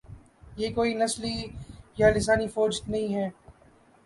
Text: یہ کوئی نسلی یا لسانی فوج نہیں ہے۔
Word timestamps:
یہ 0.57 0.73
کوئی 0.75 0.93
نسلی 0.93 1.35
یا 1.97 2.09
لسانی 2.09 2.47
فوج 2.47 2.81
نہیں 2.87 3.15
ہے۔ 3.15 3.29